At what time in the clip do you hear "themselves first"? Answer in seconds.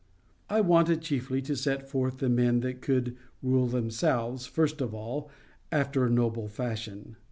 3.67-4.81